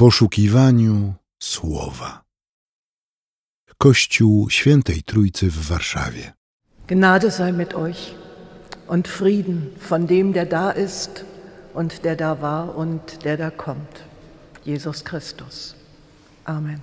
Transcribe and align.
poszukiwaniu 0.00 1.14
słowa. 1.42 2.22
Kościół 3.78 4.50
Świętej 4.50 5.02
Trójcy 5.02 5.50
w 5.50 5.68
Warszawie. 5.68 6.32
Gnade 6.86 7.30
sei 7.30 7.52
mit 7.52 7.74
euch 7.74 8.14
und 8.88 9.08
Frieden 9.08 9.60
von 9.88 10.06
dem, 10.06 10.32
der 10.32 10.48
da 10.48 10.72
ist 10.72 11.24
und 11.74 12.04
der 12.04 12.16
da 12.16 12.34
war 12.40 12.76
und 12.76 13.24
der 13.24 13.36
da 13.36 13.50
kommt, 13.50 14.04
Jesus 14.66 15.02
Christus. 15.02 15.74
Amen. 16.44 16.78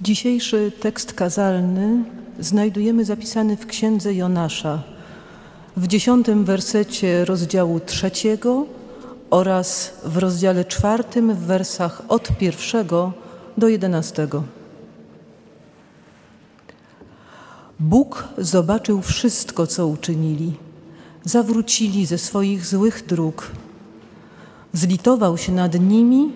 Dzisiejszy 0.00 0.72
tekst 0.80 1.12
kazalny 1.12 2.04
znajdujemy 2.40 3.04
zapisany 3.04 3.56
w 3.56 3.66
księdze 3.66 4.14
Jonasza 4.14 4.82
w 5.76 5.86
dziesiątym 5.86 6.44
wersecie 6.44 7.24
rozdziału 7.24 7.80
trzeciego 7.80 8.66
oraz 9.30 9.94
w 10.04 10.16
rozdziale 10.16 10.64
czwartym 10.64 11.34
w 11.34 11.38
wersach 11.38 12.02
od 12.08 12.28
pierwszego 12.38 13.12
do 13.58 13.68
jedenastego. 13.68 14.42
Bóg 17.80 18.28
zobaczył 18.38 19.02
wszystko, 19.02 19.66
co 19.66 19.86
uczynili. 19.86 20.52
Zawrócili 21.24 22.06
ze 22.06 22.18
swoich 22.18 22.66
złych 22.66 23.06
dróg. 23.06 23.50
Zlitował 24.72 25.38
się 25.38 25.52
nad 25.52 25.80
nimi 25.80 26.32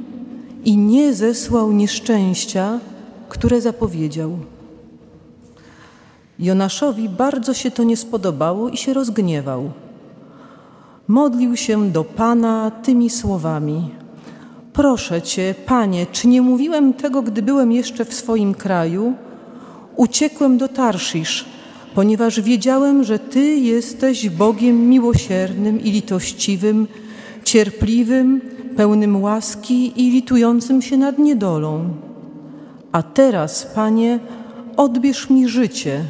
i 0.65 0.77
nie 0.77 1.15
zesłał 1.15 1.73
nieszczęścia, 1.73 2.81
które 3.29 3.61
zapowiedział. 3.61 4.39
Jonaszowi 6.39 7.09
bardzo 7.09 7.55
się 7.55 7.71
to 7.71 7.83
nie 7.83 7.97
spodobało 7.97 8.69
i 8.69 8.77
się 8.77 8.95
rozgniewał. 8.95 9.73
Modlił 11.09 11.57
się 11.57 11.91
do 11.91 12.05
Pana 12.05 12.71
tymi 12.71 13.11
słowami: 13.11 13.91
Proszę 14.73 15.23
Cię, 15.23 15.55
Panie, 15.67 16.07
czy 16.13 16.29
nie 16.29 16.43
mówiłem 16.43 16.93
tego, 16.93 17.23
gdy 17.23 17.43
byłem 17.43 17.73
jeszcze 17.73 18.05
w 18.05 18.15
swoim 18.15 18.55
kraju? 18.55 19.15
Uciekłem 19.97 20.59
do 20.59 20.69
Tarszisz, 20.69 21.45
ponieważ 21.95 22.41
wiedziałem, 22.41 23.05
że 23.05 23.19
Ty 23.19 23.57
jesteś 23.57 24.31
Bogiem 24.31 24.89
miłosiernym 24.89 25.81
i 25.81 25.91
litościwym, 25.91 26.87
cierpliwym, 27.45 28.41
pełnym 28.77 29.23
łaski 29.23 29.93
i 30.07 30.11
litującym 30.11 30.83
się 30.83 30.97
nad 30.97 31.19
niedolą. 31.19 31.89
A 32.93 33.03
teraz, 33.03 33.67
Panie, 33.75 34.19
odbierz 34.77 35.31
mi 35.31 35.49
życie, 35.49 36.05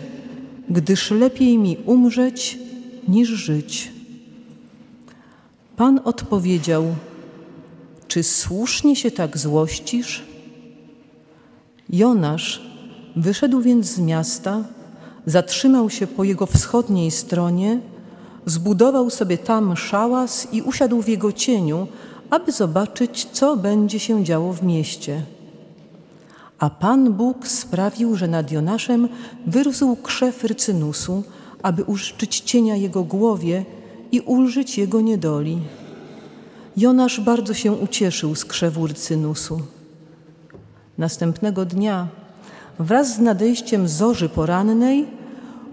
gdyż 0.70 1.10
lepiej 1.10 1.58
mi 1.58 1.76
umrzeć 1.86 2.58
niż 3.08 3.28
żyć. 3.28 3.97
Pan 5.78 6.00
odpowiedział: 6.04 6.84
Czy 8.08 8.22
słusznie 8.22 8.96
się 8.96 9.10
tak 9.10 9.38
złościsz? 9.38 10.22
Jonasz 11.90 12.62
wyszedł 13.16 13.60
więc 13.60 13.86
z 13.86 13.98
miasta, 13.98 14.64
zatrzymał 15.26 15.90
się 15.90 16.06
po 16.06 16.24
jego 16.24 16.46
wschodniej 16.46 17.10
stronie, 17.10 17.80
zbudował 18.46 19.10
sobie 19.10 19.38
tam 19.38 19.76
szałas 19.76 20.48
i 20.52 20.62
usiadł 20.62 21.02
w 21.02 21.08
jego 21.08 21.32
cieniu, 21.32 21.86
aby 22.30 22.52
zobaczyć, 22.52 23.28
co 23.32 23.56
będzie 23.56 24.00
się 24.00 24.24
działo 24.24 24.52
w 24.52 24.62
mieście. 24.62 25.22
A 26.58 26.70
Pan 26.70 27.12
Bóg 27.12 27.48
sprawił, 27.48 28.16
że 28.16 28.28
nad 28.28 28.52
Jonaszem 28.52 29.08
wyrósł 29.46 29.96
krzew 29.96 30.44
rycynusu, 30.44 31.22
aby 31.62 31.84
użyczyć 31.84 32.40
cienia 32.40 32.76
jego 32.76 33.04
głowie 33.04 33.64
i 34.12 34.20
ulżyć 34.20 34.78
jego 34.78 35.00
niedoli. 35.00 35.58
Jonasz 36.76 37.20
bardzo 37.20 37.54
się 37.54 37.72
ucieszył 37.72 38.34
z 38.34 38.44
krzewu 38.44 38.86
rycynusu. 38.86 39.60
Następnego 40.98 41.64
dnia, 41.64 42.08
wraz 42.78 43.14
z 43.14 43.18
nadejściem 43.18 43.88
zorzy 43.88 44.28
porannej, 44.28 45.06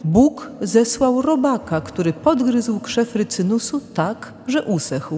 Bóg 0.04 0.52
zesłał 0.62 1.22
robaka, 1.22 1.82
który 1.82 2.14
podgryzł 2.14 2.80
krzew 2.80 3.16
rycynusu 3.16 3.82
tak, 3.94 4.34
że 4.48 4.64
usechł. 4.64 5.16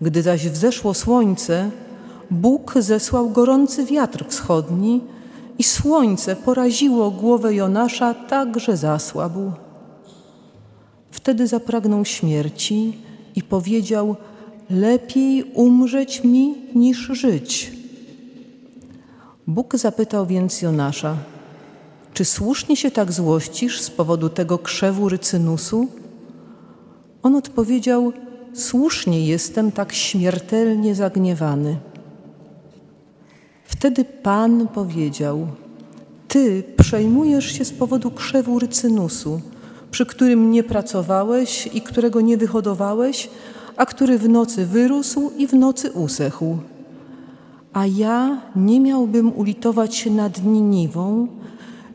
Gdy 0.00 0.22
zaś 0.22 0.48
wzeszło 0.48 0.94
słońce, 0.94 1.70
Bóg 2.30 2.74
zesłał 2.78 3.30
gorący 3.30 3.84
wiatr 3.84 4.24
wschodni 4.28 5.00
i 5.58 5.62
słońce 5.62 6.36
poraziło 6.36 7.10
głowę 7.10 7.54
Jonasza 7.54 8.14
tak, 8.14 8.60
że 8.60 8.76
zasłabł. 8.76 9.52
Wtedy 11.26 11.46
zapragnął 11.46 12.04
śmierci 12.04 12.98
i 13.36 13.42
powiedział: 13.42 14.16
Lepiej 14.70 15.44
umrzeć 15.54 16.24
mi 16.24 16.54
niż 16.74 16.98
żyć. 16.98 17.72
Bóg 19.46 19.76
zapytał 19.76 20.26
więc 20.26 20.62
Jonasza: 20.62 21.16
Czy 22.14 22.24
słusznie 22.24 22.76
się 22.76 22.90
tak 22.90 23.12
złościsz 23.12 23.80
z 23.80 23.90
powodu 23.90 24.28
tego 24.28 24.58
krzewu 24.58 25.08
rycynusu? 25.08 25.88
On 27.22 27.34
odpowiedział: 27.34 28.12
Słusznie 28.54 29.26
jestem 29.26 29.72
tak 29.72 29.92
śmiertelnie 29.92 30.94
zagniewany. 30.94 31.76
Wtedy 33.64 34.04
Pan 34.04 34.68
powiedział: 34.68 35.46
Ty 36.28 36.62
przejmujesz 36.76 37.52
się 37.52 37.64
z 37.64 37.72
powodu 37.72 38.10
krzewu 38.10 38.58
rycynusu, 38.58 39.40
przy 39.96 40.06
którym 40.06 40.50
nie 40.50 40.62
pracowałeś 40.62 41.68
i 41.74 41.80
którego 41.80 42.20
nie 42.20 42.36
wyhodowałeś, 42.36 43.30
a 43.76 43.86
który 43.86 44.18
w 44.18 44.28
nocy 44.28 44.66
wyrósł 44.66 45.32
i 45.38 45.46
w 45.46 45.54
nocy 45.54 45.92
usechł. 45.92 46.58
A 47.72 47.86
ja 47.86 48.40
nie 48.56 48.80
miałbym 48.80 49.32
ulitować 49.32 49.94
się 49.94 50.10
nad 50.10 50.44
Niniwą, 50.44 51.28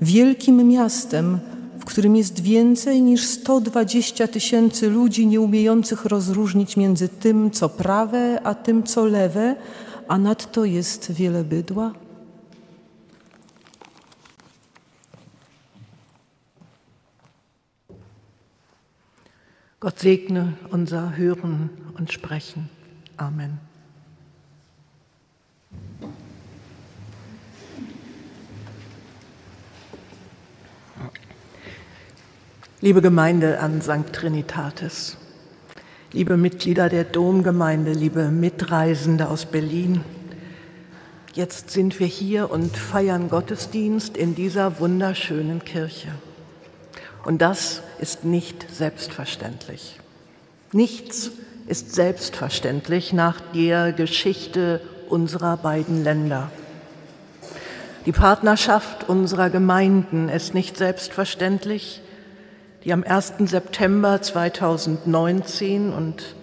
wielkim 0.01 0.67
miastem, 0.67 1.39
w 1.79 1.85
którym 1.85 2.15
jest 2.15 2.39
więcej 2.39 3.01
niż 3.01 3.25
120 3.25 4.27
tysięcy 4.27 4.89
ludzi 4.89 5.27
nieumiejących 5.27 6.05
rozróżnić 6.05 6.77
między 6.77 7.09
tym, 7.09 7.51
co 7.51 7.69
prawe, 7.69 8.41
a 8.43 8.53
tym, 8.53 8.83
co 8.83 9.05
lewe, 9.05 9.55
a 10.07 10.17
nadto 10.17 10.65
jest 10.65 11.11
wiele 11.11 11.43
bydła? 11.43 11.91
Gott 19.81 19.97
segne 19.97 20.53
unser 20.69 21.17
Hören 21.17 21.71
und 21.97 22.11
Sprechen. 22.11 22.69
Amen. 23.17 23.59
Liebe 32.79 33.01
Gemeinde 33.01 33.59
an 33.59 33.81
St. 33.81 34.13
Trinitatis, 34.13 35.17
liebe 36.11 36.37
Mitglieder 36.37 36.87
der 36.87 37.03
Domgemeinde, 37.03 37.93
liebe 37.93 38.29
Mitreisende 38.29 39.29
aus 39.29 39.47
Berlin, 39.47 40.01
jetzt 41.33 41.71
sind 41.71 41.99
wir 41.99 42.05
hier 42.05 42.51
und 42.51 42.77
feiern 42.77 43.29
Gottesdienst 43.29 44.15
in 44.15 44.35
dieser 44.35 44.79
wunderschönen 44.79 45.65
Kirche. 45.65 46.09
Und 47.23 47.41
das 47.41 47.81
ist 47.99 48.23
nicht 48.25 48.65
selbstverständlich. 48.73 49.99
Nichts 50.71 51.31
ist 51.67 51.93
selbstverständlich 51.93 53.13
nach 53.13 53.39
der 53.53 53.93
Geschichte 53.93 54.81
unserer 55.09 55.57
beiden 55.57 56.03
Länder. 56.03 56.49
Die 58.05 58.11
Partnerschaft 58.11 59.07
unserer 59.07 59.51
Gemeinden 59.51 60.27
ist 60.27 60.55
nicht 60.55 60.77
selbstverständlich, 60.77 62.01
die 62.83 62.93
am 62.93 63.03
1. 63.03 63.33
September 63.45 64.21
2019 64.21 65.93
und 65.93 66.35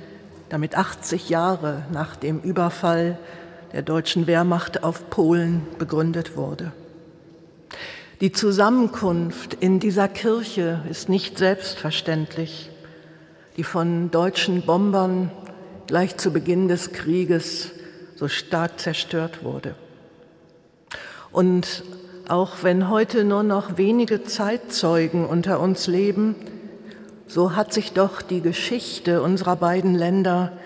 damit 0.51 0.77
80 0.77 1.29
Jahre 1.29 1.83
nach 1.93 2.15
dem 2.15 2.41
Überfall 2.41 3.19
der 3.73 3.83
deutschen 3.83 4.27
Wehrmacht 4.29 4.85
auf 4.85 5.11
Polen 5.11 5.67
begründet 5.79 6.37
wurde. 6.37 6.73
Die 8.21 8.33
Zusammenkunft 8.33 9.55
in 9.55 9.79
dieser 9.79 10.09
Kirche 10.09 10.83
ist 10.91 11.09
nicht 11.09 11.39
selbstverständlich, 11.39 12.69
die 13.57 13.63
von 13.63 14.11
deutschen 14.11 14.63
Bombern 14.63 15.31
gleich 15.87 16.17
zu 16.17 16.33
Beginn 16.33 16.67
des 16.67 16.91
Krieges 16.91 17.71
so 18.17 18.27
stark 18.27 18.81
zerstört 18.81 19.45
wurde. 19.45 19.77
Und 21.31 21.85
auch 22.27 22.65
wenn 22.65 22.91
heute 22.91 23.23
nur 23.23 23.45
noch 23.45 23.79
wenige 23.79 24.25
Zeitzeugen 24.25 25.25
unter 25.25 25.61
uns 25.61 25.87
leben, 25.87 26.35
so 27.29 27.55
hat 27.55 27.73
sich 27.73 27.93
doch 27.93 28.21
die 28.21 28.41
Geschichte 28.41 29.23
unserer 29.23 29.55
beiden 29.55 29.95
Länder 29.95 30.59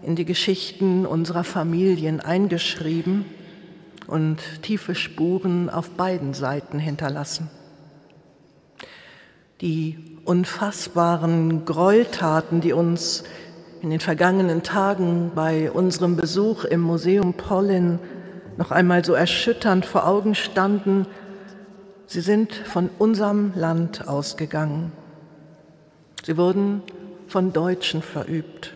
in 0.00 0.16
die 0.16 0.24
Geschichten 0.24 1.04
unserer 1.04 1.44
Familien 1.44 2.20
eingeschrieben 2.20 3.26
und 4.06 4.62
tiefe 4.62 4.94
Spuren 4.94 5.70
auf 5.70 5.90
beiden 5.90 6.34
Seiten 6.34 6.78
hinterlassen. 6.78 7.50
Die 9.60 10.18
unfassbaren 10.24 11.64
Gräueltaten, 11.64 12.60
die 12.60 12.72
uns 12.72 13.24
in 13.82 13.90
den 13.90 14.00
vergangenen 14.00 14.62
Tagen 14.62 15.32
bei 15.34 15.70
unserem 15.70 16.16
Besuch 16.16 16.64
im 16.64 16.80
Museum 16.80 17.34
Pollin 17.34 17.98
noch 18.56 18.70
einmal 18.70 19.04
so 19.04 19.12
erschütternd 19.12 19.86
vor 19.86 20.06
Augen 20.06 20.34
standen, 20.34 21.06
sie 22.06 22.20
sind 22.20 22.52
von 22.52 22.90
unserem 22.98 23.52
Land 23.54 24.08
ausgegangen. 24.08 24.92
Sie 26.24 26.36
wurden 26.36 26.82
von 27.28 27.52
Deutschen 27.52 28.02
verübt, 28.02 28.74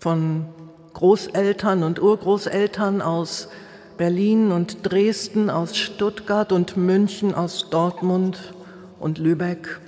von 0.00 0.46
Großeltern 0.92 1.82
und 1.82 2.00
Urgroßeltern 2.00 3.02
aus 3.02 3.48
Berlin 3.96 4.52
und 4.52 4.78
Dresden, 4.82 5.50
aus 5.50 5.76
Stuttgart 5.76 6.52
und 6.52 6.76
München, 6.76 7.34
aus 7.34 7.70
Dortmund 7.70 8.54
und 9.00 9.18
Lübeck 9.18 9.80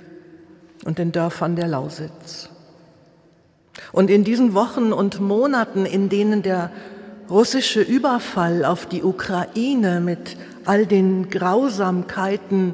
und 0.85 0.97
den 0.97 1.11
Dörfern 1.11 1.55
der 1.55 1.67
Lausitz. 1.67 2.49
Und 3.91 4.09
in 4.09 4.23
diesen 4.23 4.53
Wochen 4.53 4.93
und 4.93 5.19
Monaten, 5.19 5.85
in 5.85 6.09
denen 6.09 6.41
der 6.41 6.71
russische 7.29 7.81
Überfall 7.81 8.65
auf 8.65 8.85
die 8.85 9.03
Ukraine 9.03 9.99
mit 9.99 10.37
all 10.65 10.85
den 10.85 11.29
Grausamkeiten 11.29 12.73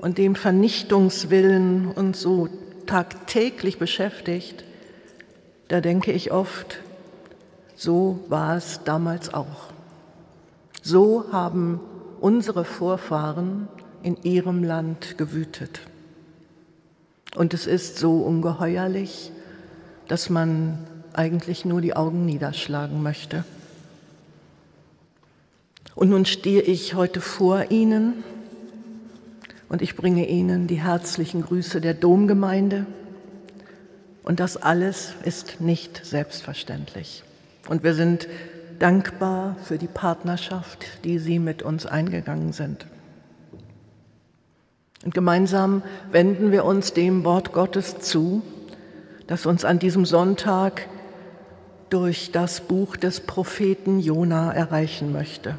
und 0.00 0.18
dem 0.18 0.34
Vernichtungswillen 0.34 1.88
uns 1.88 2.20
so 2.20 2.48
tagtäglich 2.86 3.78
beschäftigt, 3.78 4.64
da 5.68 5.80
denke 5.80 6.12
ich 6.12 6.32
oft, 6.32 6.78
so 7.76 8.20
war 8.28 8.56
es 8.56 8.80
damals 8.84 9.32
auch. 9.34 9.77
So 10.88 11.26
haben 11.32 11.80
unsere 12.18 12.64
Vorfahren 12.64 13.68
in 14.02 14.16
ihrem 14.22 14.64
Land 14.64 15.18
gewütet. 15.18 15.82
Und 17.34 17.52
es 17.52 17.66
ist 17.66 17.98
so 17.98 18.22
ungeheuerlich, 18.22 19.30
dass 20.06 20.30
man 20.30 20.86
eigentlich 21.12 21.66
nur 21.66 21.82
die 21.82 21.94
Augen 21.94 22.24
niederschlagen 22.24 23.02
möchte. 23.02 23.44
Und 25.94 26.08
nun 26.08 26.24
stehe 26.24 26.62
ich 26.62 26.94
heute 26.94 27.20
vor 27.20 27.70
Ihnen 27.70 28.24
und 29.68 29.82
ich 29.82 29.94
bringe 29.94 30.26
Ihnen 30.26 30.68
die 30.68 30.80
herzlichen 30.80 31.42
Grüße 31.42 31.82
der 31.82 31.92
Domgemeinde. 31.92 32.86
Und 34.22 34.40
das 34.40 34.56
alles 34.56 35.12
ist 35.22 35.60
nicht 35.60 36.06
selbstverständlich. 36.06 37.24
Und 37.68 37.82
wir 37.82 37.92
sind 37.92 38.26
dankbar 38.78 39.56
für 39.62 39.78
die 39.78 39.88
Partnerschaft, 39.88 41.04
die 41.04 41.18
Sie 41.18 41.38
mit 41.38 41.62
uns 41.62 41.86
eingegangen 41.86 42.52
sind. 42.52 42.86
Und 45.04 45.14
gemeinsam 45.14 45.82
wenden 46.10 46.50
wir 46.50 46.64
uns 46.64 46.92
dem 46.92 47.24
Wort 47.24 47.52
Gottes 47.52 47.98
zu, 48.00 48.42
das 49.26 49.46
uns 49.46 49.64
an 49.64 49.78
diesem 49.78 50.04
Sonntag 50.04 50.86
durch 51.90 52.32
das 52.32 52.60
Buch 52.60 52.96
des 52.96 53.20
Propheten 53.20 54.00
Jona 54.00 54.52
erreichen 54.52 55.12
möchte. 55.12 55.54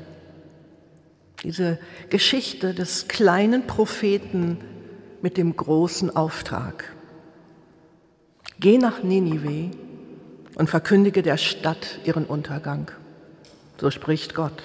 Diese 1.44 1.80
Geschichte 2.10 2.74
des 2.74 3.08
kleinen 3.08 3.66
Propheten 3.66 4.58
mit 5.22 5.38
dem 5.38 5.56
großen 5.56 6.16
Auftrag. 6.16 6.94
Geh 8.60 8.78
nach 8.78 9.04
Ninive 9.04 9.72
und 10.56 10.70
verkündige 10.70 11.22
der 11.22 11.38
Stadt 11.38 12.00
ihren 12.04 12.26
Untergang. 12.26 12.92
So 13.80 13.92
spricht 13.92 14.36
Gott. 14.36 14.62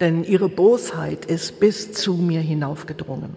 Denn 0.00 0.24
ihre 0.24 0.48
Bosheit 0.48 1.26
ist 1.26 1.60
bis 1.60 1.92
zu 1.92 2.14
mir 2.14 2.40
hinaufgedrungen. 2.40 3.34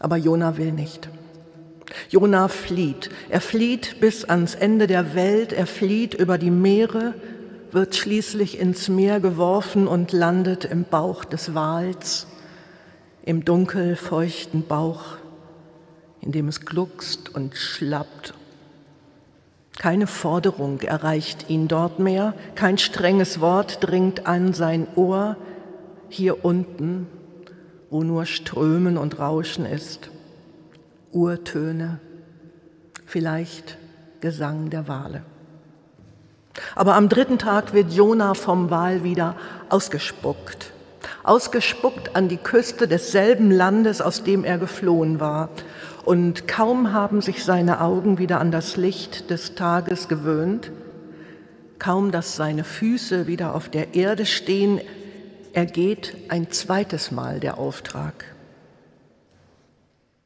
Aber 0.00 0.16
Jona 0.16 0.56
will 0.56 0.72
nicht. 0.72 1.08
Jona 2.08 2.48
flieht. 2.48 3.10
Er 3.28 3.40
flieht 3.40 4.00
bis 4.00 4.24
ans 4.24 4.54
Ende 4.54 4.86
der 4.86 5.14
Welt. 5.14 5.52
Er 5.52 5.66
flieht 5.66 6.14
über 6.14 6.38
die 6.38 6.50
Meere, 6.50 7.14
wird 7.70 7.94
schließlich 7.94 8.58
ins 8.58 8.88
Meer 8.88 9.20
geworfen 9.20 9.86
und 9.86 10.12
landet 10.12 10.64
im 10.64 10.84
Bauch 10.84 11.24
des 11.24 11.54
Wals, 11.54 12.26
im 13.22 13.44
dunkel 13.44 13.94
feuchten 13.94 14.66
Bauch, 14.66 15.18
in 16.20 16.32
dem 16.32 16.48
es 16.48 16.62
gluckst 16.62 17.32
und 17.32 17.56
schlappt. 17.56 18.34
Keine 19.78 20.06
Forderung 20.06 20.80
erreicht 20.80 21.48
ihn 21.48 21.68
dort 21.68 21.98
mehr, 21.98 22.34
kein 22.54 22.76
strenges 22.76 23.40
Wort 23.40 23.78
dringt 23.80 24.26
an 24.26 24.52
sein 24.52 24.86
Ohr, 24.96 25.36
hier 26.08 26.44
unten, 26.44 27.06
wo 27.88 28.02
nur 28.02 28.26
Strömen 28.26 28.98
und 28.98 29.18
Rauschen 29.18 29.64
ist. 29.64 30.10
Urtöne, 31.12 31.98
vielleicht 33.06 33.78
Gesang 34.20 34.70
der 34.70 34.86
Wale. 34.86 35.22
Aber 36.74 36.94
am 36.94 37.08
dritten 37.08 37.38
Tag 37.38 37.72
wird 37.72 37.92
Jona 37.92 38.34
vom 38.34 38.70
Wal 38.70 39.02
wieder 39.02 39.36
ausgespuckt. 39.68 40.72
Ausgespuckt 41.22 42.16
an 42.16 42.28
die 42.28 42.36
Küste 42.36 42.88
desselben 42.88 43.50
Landes, 43.50 44.00
aus 44.00 44.22
dem 44.24 44.44
er 44.44 44.58
geflohen 44.58 45.20
war. 45.20 45.48
Und 46.10 46.48
kaum 46.48 46.92
haben 46.92 47.20
sich 47.20 47.44
seine 47.44 47.80
Augen 47.80 48.18
wieder 48.18 48.40
an 48.40 48.50
das 48.50 48.76
Licht 48.76 49.30
des 49.30 49.54
Tages 49.54 50.08
gewöhnt, 50.08 50.72
kaum 51.78 52.10
dass 52.10 52.34
seine 52.34 52.64
Füße 52.64 53.28
wieder 53.28 53.54
auf 53.54 53.68
der 53.68 53.94
Erde 53.94 54.26
stehen, 54.26 54.80
ergeht 55.52 56.16
ein 56.28 56.50
zweites 56.50 57.12
Mal 57.12 57.38
der 57.38 57.58
Auftrag. 57.58 58.24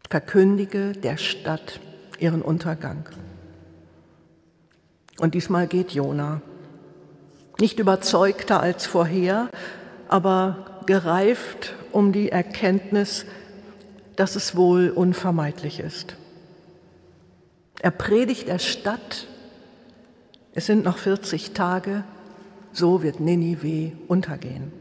Verkündige 0.08 0.92
der 0.92 1.18
Stadt 1.18 1.80
ihren 2.18 2.40
Untergang. 2.40 3.04
Und 5.18 5.34
diesmal 5.34 5.66
geht 5.66 5.90
Jona. 5.90 6.40
Nicht 7.60 7.78
überzeugter 7.78 8.58
als 8.58 8.86
vorher, 8.86 9.50
aber 10.08 10.80
gereift 10.86 11.74
um 11.92 12.12
die 12.12 12.30
Erkenntnis, 12.32 13.26
dass 14.16 14.36
es 14.36 14.56
wohl 14.56 14.90
unvermeidlich 14.90 15.80
ist. 15.80 16.16
Er 17.80 17.90
predigt 17.90 18.48
der 18.48 18.58
Stadt, 18.58 19.26
es 20.54 20.66
sind 20.66 20.84
noch 20.84 20.98
40 20.98 21.52
Tage, 21.52 22.04
so 22.72 23.02
wird 23.02 23.20
Ninive 23.20 23.92
untergehen. 24.08 24.72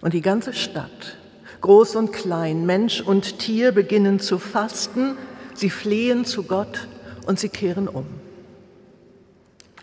Und 0.00 0.14
die 0.14 0.20
ganze 0.20 0.52
Stadt 0.52 1.18
Groß 1.60 1.96
und 1.96 2.12
klein, 2.12 2.66
Mensch 2.66 3.00
und 3.00 3.40
Tier 3.40 3.72
beginnen 3.72 4.20
zu 4.20 4.38
fasten, 4.38 5.16
sie 5.54 5.70
flehen 5.70 6.24
zu 6.24 6.44
Gott 6.44 6.86
und 7.26 7.40
sie 7.40 7.48
kehren 7.48 7.88
um. 7.88 8.06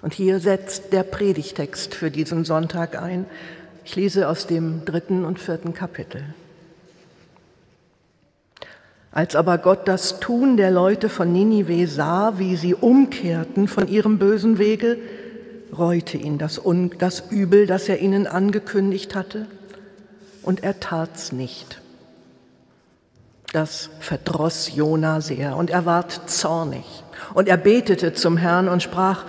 Und 0.02 0.14
hier 0.14 0.40
setzt 0.40 0.94
der 0.94 1.04
Predigtext 1.04 1.94
für 1.94 2.12
diesen 2.12 2.46
Sonntag 2.46 3.02
ein. 3.02 3.26
Ich 3.84 3.96
lese 3.96 4.30
aus 4.30 4.48
dem 4.48 4.86
dritten 4.86 5.26
und 5.26 5.40
vierten 5.40 5.74
Kapitel. 5.74 6.24
Als 9.16 9.38
aber 9.38 9.58
Gott 9.60 9.88
das 9.88 10.20
Tun 10.20 10.58
der 10.58 10.72
Leute 10.72 11.08
von 11.08 11.32
Ninive 11.32 11.88
sah, 11.88 12.34
wie 12.38 12.58
sie 12.58 12.76
umkehrten 12.76 13.70
von 13.70 13.88
ihrem 13.88 14.20
bösen 14.20 14.58
Wege, 14.58 14.98
reute 15.76 16.18
ihn 16.18 16.38
das, 16.38 16.62
das 17.00 17.24
Übel, 17.30 17.66
das 17.66 17.88
er 17.88 18.00
ihnen 18.00 18.28
angekündigt 18.28 19.16
hatte 19.16 19.48
und 20.44 20.66
er 20.66 20.82
tat's 20.82 21.32
nicht. 21.32 21.80
Das 23.54 23.90
verdross 24.02 24.76
Jona 24.76 25.22
sehr 25.22 25.56
und 25.56 25.70
er 25.70 25.86
ward 25.86 26.30
zornig. 26.30 26.84
Und 27.34 27.48
er 27.48 27.56
betete 27.56 28.14
zum 28.14 28.36
Herrn 28.36 28.68
und 28.68 28.84
sprach, 28.84 29.24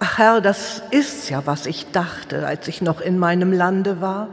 Ach 0.00 0.18
Herr, 0.18 0.40
das 0.40 0.82
ist 0.90 1.30
ja, 1.30 1.46
was 1.46 1.66
ich 1.66 1.92
dachte, 1.92 2.44
als 2.44 2.66
ich 2.66 2.82
noch 2.82 3.00
in 3.00 3.20
meinem 3.20 3.52
Lande 3.52 4.00
war. 4.00 4.26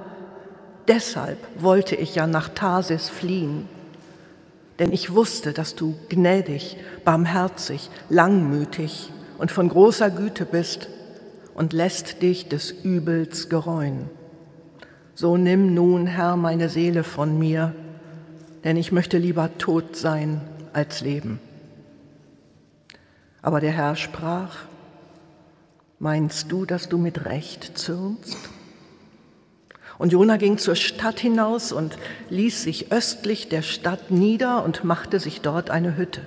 Deshalb 0.87 1.37
wollte 1.59 1.95
ich 1.95 2.15
ja 2.15 2.25
nach 2.25 2.49
Tarsis 2.49 3.07
fliehen. 3.09 3.69
Denn 4.79 4.91
ich 4.91 5.13
wusste, 5.13 5.53
dass 5.53 5.75
du 5.75 5.95
gnädig, 6.09 6.77
barmherzig, 7.05 7.89
langmütig 8.09 9.11
und 9.37 9.51
von 9.51 9.69
großer 9.69 10.09
Güte 10.09 10.45
bist 10.45 10.89
und 11.53 11.73
lässt 11.73 12.21
dich 12.21 12.47
des 12.47 12.71
Übels 12.71 13.49
gereuen. 13.49 14.09
So 15.15 15.37
nimm 15.37 15.73
nun, 15.73 16.07
Herr, 16.07 16.35
meine 16.37 16.69
Seele 16.69 17.03
von 17.03 17.37
mir, 17.37 17.75
denn 18.63 18.77
ich 18.77 18.91
möchte 18.91 19.17
lieber 19.17 19.57
tot 19.57 19.95
sein 19.95 20.41
als 20.73 21.01
leben. 21.01 21.39
Aber 23.43 23.59
der 23.59 23.71
Herr 23.71 23.95
sprach, 23.95 24.65
meinst 25.99 26.51
du, 26.51 26.65
dass 26.65 26.89
du 26.89 26.97
mit 26.97 27.25
Recht 27.25 27.77
zürnst? 27.77 28.37
Und 30.03 30.11
Jona 30.11 30.35
ging 30.35 30.57
zur 30.57 30.75
Stadt 30.75 31.17
hinaus 31.17 31.71
und 31.71 31.97
ließ 32.29 32.63
sich 32.63 32.91
östlich 32.91 33.47
der 33.47 33.61
Stadt 33.61 34.11
nieder 34.11 34.65
und 34.65 34.83
machte 34.83 35.17
sich 35.17 35.39
dort 35.39 35.69
eine 35.69 35.95
Hütte. 35.95 36.19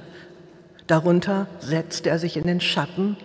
Darunter 0.86 1.46
setzte 1.60 2.08
er 2.08 2.18
sich 2.18 2.38
in 2.38 2.44
den 2.44 2.62
Schatten, 2.62 3.18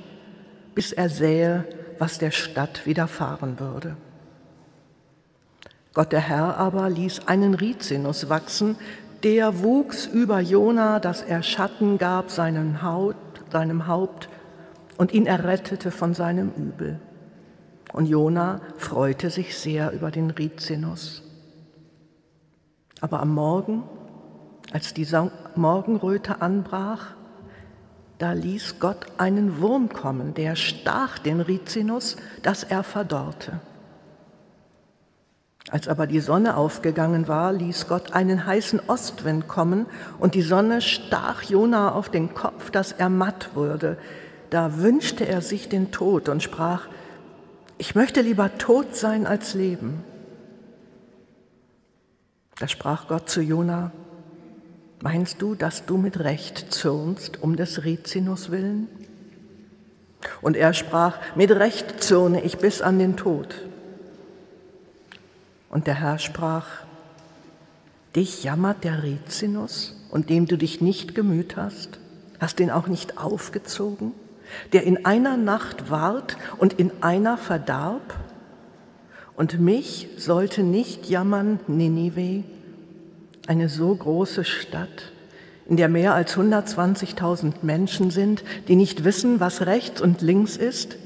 bis 0.75 0.91
er 0.91 1.07
sähe, 1.07 1.63
was 1.99 2.17
der 2.17 2.31
Stadt 2.31 2.85
widerfahren 2.85 3.61
würde. 3.61 3.95
Gott 5.93 6.11
der 6.11 6.19
Herr 6.19 6.57
aber 6.57 6.89
ließ 6.89 7.29
einen 7.29 7.53
Rizinus 7.53 8.27
wachsen, 8.27 8.75
Der 9.23 9.61
wuchs 9.61 10.05
über 10.05 10.41
Jona, 10.41 10.99
dass 10.99 11.21
er 11.21 11.43
Schatten 11.43 11.97
gab 11.97 12.29
seinem 12.29 12.81
Haut, 12.81 13.15
seinem 13.53 13.87
Haupt 13.87 14.27
und 14.97 15.13
ihn 15.13 15.27
errettete 15.27 15.91
von 15.91 16.13
seinem 16.13 16.51
Übel. 16.57 16.99
Und 17.93 18.05
Jona 18.05 18.61
freute 18.77 19.29
sich 19.29 19.57
sehr 19.57 19.91
über 19.91 20.11
den 20.11 20.31
Rizinus. 20.31 21.23
Aber 23.01 23.19
am 23.19 23.33
Morgen, 23.33 23.83
als 24.71 24.93
die 24.93 25.07
Morgenröte 25.55 26.41
anbrach, 26.41 27.15
da 28.19 28.33
ließ 28.33 28.79
Gott 28.79 29.07
einen 29.17 29.59
Wurm 29.59 29.89
kommen, 29.89 30.35
der 30.35 30.55
stach 30.55 31.17
den 31.17 31.41
Rizinus, 31.41 32.17
dass 32.43 32.63
er 32.63 32.83
verdorrte. 32.83 33.59
Als 35.69 35.87
aber 35.87 36.05
die 36.05 36.19
Sonne 36.19 36.55
aufgegangen 36.55 37.27
war, 37.27 37.51
ließ 37.51 37.87
Gott 37.87 38.13
einen 38.13 38.45
heißen 38.45 38.81
Ostwind 38.87 39.47
kommen, 39.47 39.85
und 40.19 40.35
die 40.35 40.41
Sonne 40.41 40.81
stach 40.81 41.43
Jona 41.43 41.93
auf 41.93 42.09
den 42.09 42.33
Kopf, 42.33 42.71
dass 42.71 42.91
er 42.91 43.09
matt 43.09 43.55
wurde. 43.55 43.97
Da 44.49 44.77
wünschte 44.77 45.27
er 45.27 45.41
sich 45.41 45.67
den 45.69 45.91
Tod 45.91 46.29
und 46.29 46.43
sprach, 46.43 46.87
ich 47.81 47.95
möchte 47.95 48.21
lieber 48.21 48.59
tot 48.59 48.95
sein 48.95 49.25
als 49.25 49.55
leben. 49.55 50.03
Da 52.59 52.67
sprach 52.67 53.07
Gott 53.07 53.27
zu 53.27 53.41
Jona, 53.41 53.91
meinst 55.01 55.41
du, 55.41 55.55
dass 55.55 55.87
du 55.87 55.97
mit 55.97 56.19
Recht 56.19 56.71
zürnst 56.71 57.41
um 57.41 57.55
des 57.55 57.83
Rizinus 57.83 58.51
willen? 58.51 58.87
Und 60.43 60.57
er 60.57 60.75
sprach, 60.75 61.17
mit 61.35 61.49
Recht 61.49 62.03
zürne 62.03 62.43
ich 62.43 62.59
bis 62.59 62.83
an 62.83 62.99
den 62.99 63.17
Tod. 63.17 63.65
Und 65.67 65.87
der 65.87 65.95
Herr 65.95 66.19
sprach, 66.19 66.83
dich 68.15 68.43
jammert 68.43 68.83
der 68.83 69.01
Rizinus, 69.01 69.95
und 70.11 70.29
dem 70.29 70.45
du 70.45 70.55
dich 70.55 70.81
nicht 70.81 71.15
gemüht 71.15 71.57
hast, 71.57 71.97
hast 72.39 72.59
den 72.59 72.69
auch 72.69 72.85
nicht 72.85 73.17
aufgezogen? 73.17 74.13
Der 74.73 74.83
in 74.83 75.05
einer 75.05 75.37
Nacht 75.37 75.89
ward 75.89 76.37
und 76.57 76.73
in 76.73 76.91
einer 77.01 77.37
verdarb? 77.37 78.15
Und 79.35 79.59
mich 79.59 80.07
sollte 80.17 80.63
nicht 80.63 81.09
jammern 81.09 81.59
Ninive, 81.67 82.43
eine 83.47 83.69
so 83.69 83.95
große 83.95 84.43
Stadt, 84.43 85.11
in 85.67 85.77
der 85.77 85.89
mehr 85.89 86.13
als 86.13 86.37
120.000 86.37 87.53
Menschen 87.61 88.11
sind, 88.11 88.43
die 88.67 88.75
nicht 88.75 89.03
wissen, 89.03 89.39
was 89.39 89.65
rechts 89.65 90.01
und 90.01 90.21
links 90.21 90.57
ist, 90.57 90.97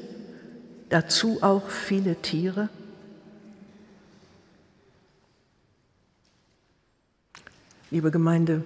dazu 0.89 1.39
auch 1.41 1.69
viele 1.69 2.15
Tiere? 2.15 2.69
Liebe 7.91 8.11
Gemeinde, 8.11 8.63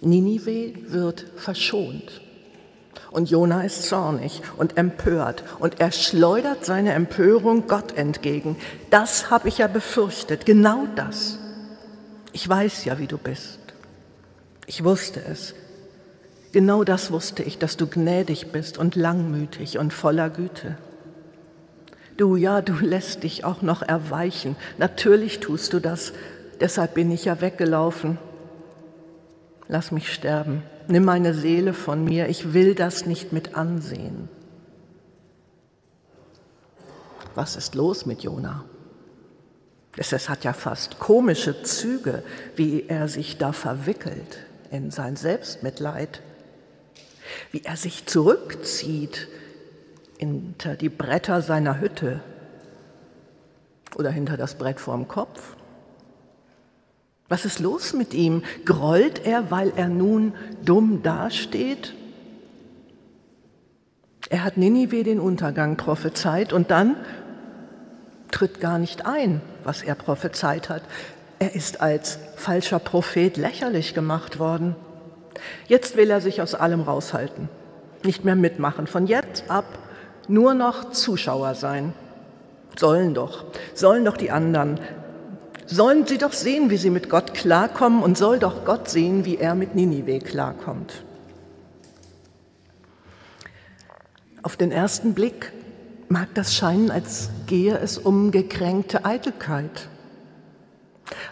Ninive 0.00 0.74
wird 0.92 1.26
verschont. 1.36 2.20
Und 3.10 3.28
Jona 3.28 3.62
ist 3.62 3.84
zornig 3.88 4.40
und 4.56 4.76
empört 4.76 5.42
und 5.58 5.80
er 5.80 5.90
schleudert 5.90 6.64
seine 6.64 6.92
Empörung 6.92 7.66
Gott 7.66 7.96
entgegen. 7.96 8.56
Das 8.90 9.30
habe 9.30 9.48
ich 9.48 9.58
ja 9.58 9.66
befürchtet, 9.66 10.46
genau 10.46 10.86
das. 10.94 11.38
Ich 12.32 12.48
weiß 12.48 12.84
ja, 12.84 12.98
wie 12.98 13.08
du 13.08 13.18
bist. 13.18 13.58
Ich 14.66 14.84
wusste 14.84 15.20
es. 15.28 15.54
Genau 16.52 16.84
das 16.84 17.10
wusste 17.10 17.42
ich, 17.42 17.58
dass 17.58 17.76
du 17.76 17.88
gnädig 17.88 18.52
bist 18.52 18.78
und 18.78 18.94
langmütig 18.94 19.78
und 19.78 19.92
voller 19.92 20.30
Güte. 20.30 20.76
Du, 22.16 22.36
ja, 22.36 22.60
du 22.60 22.74
lässt 22.74 23.22
dich 23.22 23.44
auch 23.44 23.62
noch 23.62 23.82
erweichen. 23.82 24.54
Natürlich 24.78 25.40
tust 25.40 25.72
du 25.72 25.80
das. 25.80 26.12
Deshalb 26.60 26.94
bin 26.94 27.10
ich 27.10 27.24
ja 27.24 27.40
weggelaufen. 27.40 28.18
Lass 29.68 29.90
mich 29.90 30.12
sterben. 30.12 30.62
Nimm 30.90 31.04
meine 31.04 31.34
Seele 31.34 31.72
von 31.72 32.04
mir, 32.04 32.28
ich 32.28 32.52
will 32.52 32.74
das 32.74 33.06
nicht 33.06 33.32
mit 33.32 33.54
ansehen. 33.54 34.28
Was 37.36 37.54
ist 37.54 37.76
los 37.76 38.06
mit 38.06 38.24
Jona? 38.24 38.64
Es 39.96 40.28
hat 40.28 40.42
ja 40.42 40.52
fast 40.52 40.98
komische 40.98 41.62
Züge, 41.62 42.24
wie 42.56 42.86
er 42.88 43.06
sich 43.06 43.38
da 43.38 43.52
verwickelt 43.52 44.38
in 44.72 44.90
sein 44.90 45.14
Selbstmitleid, 45.14 46.22
wie 47.52 47.62
er 47.62 47.76
sich 47.76 48.06
zurückzieht 48.06 49.28
hinter 50.18 50.74
die 50.74 50.88
Bretter 50.88 51.40
seiner 51.40 51.78
Hütte 51.78 52.20
oder 53.94 54.10
hinter 54.10 54.36
das 54.36 54.56
Brett 54.56 54.80
vorm 54.80 55.06
Kopf. 55.06 55.54
Was 57.30 57.44
ist 57.44 57.60
los 57.60 57.92
mit 57.92 58.12
ihm? 58.12 58.42
Grollt 58.64 59.24
er, 59.24 59.52
weil 59.52 59.72
er 59.76 59.88
nun 59.88 60.34
dumm 60.64 61.02
dasteht? 61.04 61.94
Er 64.28 64.42
hat 64.42 64.56
Ninive 64.56 65.04
den 65.04 65.20
Untergang 65.20 65.76
prophezeit 65.76 66.52
und 66.52 66.72
dann 66.72 66.96
tritt 68.32 68.60
gar 68.60 68.80
nicht 68.80 69.06
ein, 69.06 69.40
was 69.62 69.82
er 69.82 69.94
prophezeit 69.94 70.68
hat. 70.68 70.82
Er 71.38 71.54
ist 71.54 71.80
als 71.80 72.18
falscher 72.34 72.80
Prophet 72.80 73.36
lächerlich 73.36 73.94
gemacht 73.94 74.40
worden. 74.40 74.74
Jetzt 75.68 75.96
will 75.96 76.10
er 76.10 76.20
sich 76.20 76.42
aus 76.42 76.56
allem 76.56 76.80
raushalten, 76.80 77.48
nicht 78.04 78.24
mehr 78.24 78.36
mitmachen, 78.36 78.88
von 78.88 79.06
jetzt 79.06 79.48
ab 79.48 79.78
nur 80.26 80.54
noch 80.54 80.90
Zuschauer 80.90 81.54
sein. 81.54 81.92
Sollen 82.76 83.14
doch, 83.14 83.44
sollen 83.74 84.04
doch 84.04 84.16
die 84.16 84.32
anderen 84.32 84.80
sollen 85.70 86.06
sie 86.06 86.18
doch 86.18 86.32
sehen, 86.32 86.68
wie 86.70 86.76
sie 86.76 86.90
mit 86.90 87.08
Gott 87.08 87.32
klarkommen 87.32 88.02
und 88.02 88.18
soll 88.18 88.38
doch 88.38 88.64
Gott 88.64 88.90
sehen, 88.90 89.24
wie 89.24 89.36
er 89.36 89.54
mit 89.54 89.74
Ninive 89.74 90.18
klarkommt. 90.18 91.04
Auf 94.42 94.56
den 94.56 94.72
ersten 94.72 95.14
Blick 95.14 95.52
mag 96.08 96.28
das 96.34 96.54
scheinen, 96.54 96.90
als 96.90 97.30
gehe 97.46 97.78
es 97.78 97.98
um 97.98 98.32
gekränkte 98.32 99.04
Eitelkeit. 99.04 99.88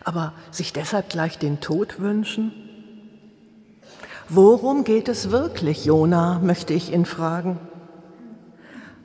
Aber 0.04 0.35
sich 0.50 0.73
deshalb 0.73 1.09
gleich 1.09 1.38
den 1.38 1.61
Tod 1.61 2.00
wünschen? 2.00 2.52
Worum 4.28 4.85
geht 4.85 5.09
es 5.09 5.30
wirklich, 5.30 5.85
Jona, 5.85 6.38
möchte 6.40 6.75
ich 6.75 6.92
ihn 6.92 7.07
fragen. 7.07 7.59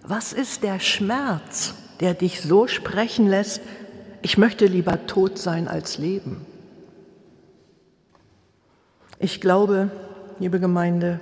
Was 0.03 0.33
ist 0.33 0.63
der 0.63 0.79
Schmerz, 0.79 1.73
der 2.01 2.13
dich 2.13 2.41
so 2.41 2.67
sprechen 2.67 3.27
lässt, 3.27 3.61
ich 4.23 4.37
möchte 4.37 4.65
lieber 4.65 5.05
tot 5.05 5.37
sein 5.37 5.67
als 5.67 5.97
leben. 5.97 6.45
Ich 9.19 9.41
glaube, 9.41 9.91
liebe 10.39 10.59
Gemeinde, 10.59 11.19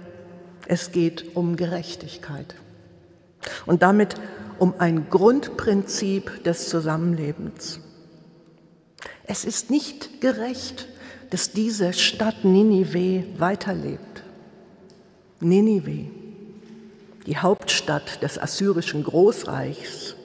es 0.67 0.91
geht 0.91 1.35
um 1.35 1.57
Gerechtigkeit 1.57 2.55
und 3.65 3.81
damit 3.81 4.15
um 4.59 4.75
ein 4.77 5.09
Grundprinzip 5.09 6.43
des 6.43 6.69
Zusammenlebens. 6.69 7.79
Es 9.25 9.45
ist 9.45 9.71
nicht 9.71 10.21
gerecht, 10.21 10.87
dass 11.31 11.51
diese 11.51 11.93
Stadt 11.93 12.45
Ninive 12.45 13.25
weiterlebt. 13.39 14.23
Ninive, 15.39 16.05
die 17.25 17.37
Hauptstadt 17.37 18.21
des 18.21 18.37
assyrischen 18.37 19.03
Großreichs, 19.03 20.15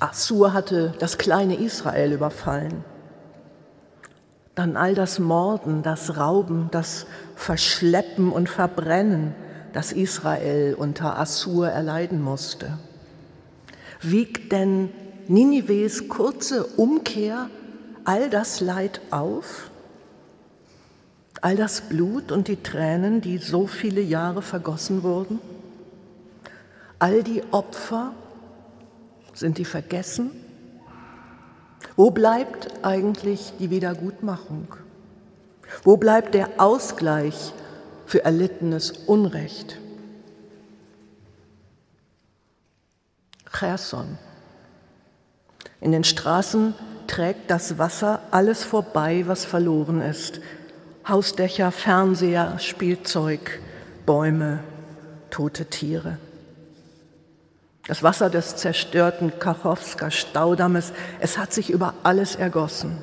Assur 0.00 0.52
hatte 0.52 0.94
das 0.98 1.18
kleine 1.18 1.56
Israel 1.56 2.12
überfallen. 2.12 2.84
Dann 4.54 4.76
all 4.76 4.94
das 4.94 5.18
Morden, 5.18 5.82
das 5.82 6.16
Rauben, 6.16 6.68
das 6.72 7.06
Verschleppen 7.36 8.32
und 8.32 8.48
Verbrennen, 8.48 9.34
das 9.72 9.92
Israel 9.92 10.74
unter 10.74 11.18
Assur 11.18 11.68
erleiden 11.68 12.20
musste. 12.20 12.78
Wiegt 14.00 14.52
denn 14.52 14.90
Ninives 15.28 16.08
kurze 16.08 16.64
Umkehr 16.64 17.48
all 18.04 18.30
das 18.30 18.60
Leid 18.60 19.00
auf? 19.10 19.70
All 21.42 21.56
das 21.56 21.82
Blut 21.82 22.32
und 22.32 22.48
die 22.48 22.62
Tränen, 22.62 23.20
die 23.20 23.38
so 23.38 23.66
viele 23.66 24.00
Jahre 24.00 24.42
vergossen 24.42 25.02
wurden? 25.02 25.38
All 26.98 27.22
die 27.22 27.42
Opfer, 27.50 28.12
sind 29.34 29.58
die 29.58 29.64
vergessen? 29.64 30.30
Wo 31.96 32.10
bleibt 32.10 32.84
eigentlich 32.84 33.52
die 33.58 33.70
Wiedergutmachung? 33.70 34.68
Wo 35.82 35.96
bleibt 35.96 36.34
der 36.34 36.48
Ausgleich 36.58 37.52
für 38.06 38.24
erlittenes 38.24 38.90
Unrecht? 38.90 39.78
Cherson. 43.52 44.18
In 45.80 45.92
den 45.92 46.04
Straßen 46.04 46.74
trägt 47.06 47.50
das 47.50 47.78
Wasser 47.78 48.20
alles 48.30 48.64
vorbei, 48.64 49.24
was 49.26 49.44
verloren 49.44 50.00
ist. 50.00 50.40
Hausdächer, 51.08 51.72
Fernseher, 51.72 52.58
Spielzeug, 52.58 53.60
Bäume, 54.06 54.60
tote 55.30 55.66
Tiere. 55.66 56.18
Das 57.90 58.04
Wasser 58.04 58.30
des 58.30 58.54
zerstörten 58.54 59.40
Kachowsker 59.40 60.12
Staudammes, 60.12 60.92
es 61.18 61.38
hat 61.38 61.52
sich 61.52 61.70
über 61.70 61.94
alles 62.04 62.36
ergossen. 62.36 62.98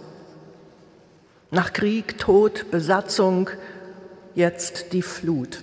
Nach 1.51 1.73
Krieg, 1.73 2.17
Tod, 2.17 2.71
Besatzung, 2.71 3.49
jetzt 4.33 4.93
die 4.93 5.01
Flut. 5.01 5.61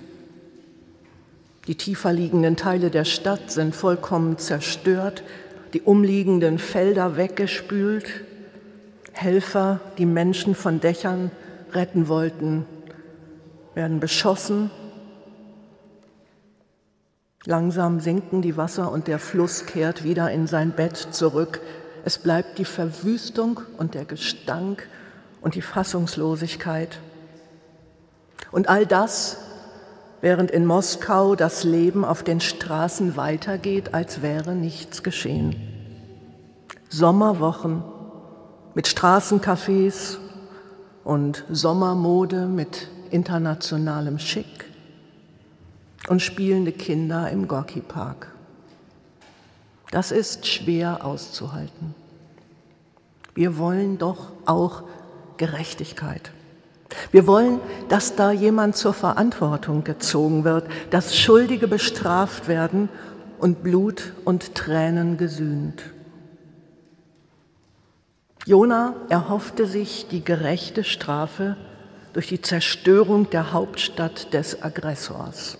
Die 1.65 1.73
tiefer 1.73 2.13
liegenden 2.13 2.55
Teile 2.55 2.91
der 2.91 3.03
Stadt 3.03 3.49
sind 3.49 3.75
vollkommen 3.75 4.37
zerstört, 4.37 5.23
die 5.73 5.81
umliegenden 5.81 6.59
Felder 6.59 7.17
weggespült. 7.17 8.05
Helfer, 9.11 9.79
die 9.97 10.05
Menschen 10.05 10.53
von 10.53 10.79
Dächern 10.79 11.31
retten 11.73 12.09
wollten, 12.09 12.67
werden 13.73 13.99
beschossen. 13.99 14.69
Langsam 17.47 17.99
sinken 17.99 18.41
die 18.41 18.57
Wasser 18.57 18.91
und 18.91 19.07
der 19.07 19.19
Fluss 19.19 19.67
kehrt 19.67 20.03
wieder 20.03 20.31
in 20.31 20.47
sein 20.47 20.71
Bett 20.71 20.97
zurück. 20.97 21.61
Es 22.03 22.17
bleibt 22.17 22.57
die 22.57 22.65
Verwüstung 22.65 23.61
und 23.77 23.93
der 23.93 24.05
Gestank 24.05 24.87
und 25.41 25.53
die 25.53 25.61
Fassungslosigkeit. 25.61 26.97
Und 28.51 28.67
all 28.67 28.87
das, 28.87 29.37
während 30.21 30.49
in 30.49 30.65
Moskau 30.65 31.35
das 31.35 31.63
Leben 31.63 32.03
auf 32.03 32.23
den 32.23 32.41
Straßen 32.41 33.15
weitergeht, 33.15 33.93
als 33.93 34.23
wäre 34.23 34.55
nichts 34.55 35.03
geschehen. 35.03 35.55
Sommerwochen 36.89 37.83
mit 38.73 38.87
Straßencafés 38.87 40.17
und 41.03 41.45
Sommermode 41.51 42.47
mit 42.47 42.87
internationalem 43.11 44.17
Schick 44.17 44.65
und 46.07 46.21
spielende 46.21 46.71
Kinder 46.71 47.29
im 47.29 47.47
Gorki 47.47 47.81
Park. 47.81 48.31
Das 49.91 50.11
ist 50.11 50.45
schwer 50.45 51.05
auszuhalten. 51.05 51.95
Wir 53.33 53.57
wollen 53.57 53.97
doch 53.97 54.31
auch 54.45 54.83
Gerechtigkeit. 55.37 56.31
Wir 57.11 57.27
wollen, 57.27 57.59
dass 57.89 58.15
da 58.15 58.31
jemand 58.31 58.75
zur 58.75 58.93
Verantwortung 58.93 59.83
gezogen 59.83 60.43
wird, 60.43 60.67
dass 60.91 61.17
Schuldige 61.17 61.67
bestraft 61.67 62.47
werden 62.47 62.89
und 63.39 63.63
Blut 63.63 64.13
und 64.23 64.55
Tränen 64.55 65.17
gesühnt. 65.17 65.83
Jona 68.45 68.93
erhoffte 69.09 69.65
sich 69.65 70.07
die 70.07 70.23
gerechte 70.23 70.83
Strafe 70.83 71.57
durch 72.13 72.27
die 72.27 72.41
Zerstörung 72.41 73.29
der 73.29 73.51
Hauptstadt 73.51 74.33
des 74.33 74.61
Aggressors. 74.61 75.57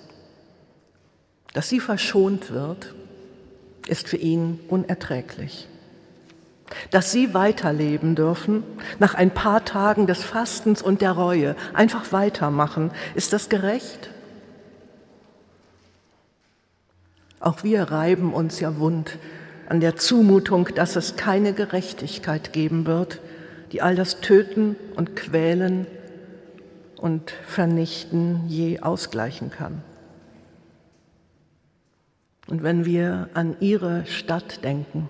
Dass 1.55 1.69
sie 1.69 1.79
verschont 1.79 2.51
wird, 2.51 2.93
ist 3.87 4.09
für 4.09 4.17
ihn 4.17 4.59
unerträglich. 4.67 5.69
Dass 6.91 7.13
sie 7.13 7.33
weiterleben 7.33 8.13
dürfen, 8.13 8.63
nach 8.99 9.13
ein 9.13 9.31
paar 9.31 9.63
Tagen 9.63 10.05
des 10.05 10.21
Fastens 10.21 10.81
und 10.81 10.99
der 10.99 11.13
Reue, 11.13 11.55
einfach 11.73 12.11
weitermachen, 12.11 12.91
ist 13.13 13.31
das 13.31 13.47
gerecht? 13.47 14.09
Auch 17.39 17.63
wir 17.63 17.83
reiben 17.83 18.33
uns 18.33 18.59
ja 18.59 18.77
wund 18.77 19.17
an 19.69 19.79
der 19.79 19.95
Zumutung, 19.95 20.67
dass 20.75 20.97
es 20.97 21.15
keine 21.15 21.53
Gerechtigkeit 21.53 22.51
geben 22.51 22.85
wird, 22.85 23.21
die 23.71 23.81
all 23.81 23.95
das 23.95 24.19
Töten 24.19 24.75
und 24.97 25.15
Quälen 25.15 25.87
und 26.97 27.31
Vernichten 27.47 28.41
je 28.49 28.81
ausgleichen 28.81 29.51
kann. 29.51 29.83
Und 32.47 32.61
wenn 32.61 32.85
wir 32.85 33.29
an 33.33 33.55
ihre 33.59 34.05
Stadt 34.05 34.63
denken, 34.63 35.09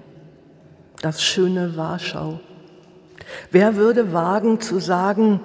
das 1.02 1.22
schöne 1.22 1.76
Warschau, 1.76 2.40
wer 3.52 3.76
würde 3.76 4.14
wagen 4.14 4.62
zu 4.62 4.80
sagen, 4.80 5.42